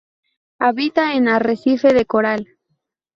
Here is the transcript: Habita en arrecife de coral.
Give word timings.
Habita 0.57 1.13
en 1.13 1.27
arrecife 1.27 1.93
de 1.93 2.07
coral. 2.07 2.47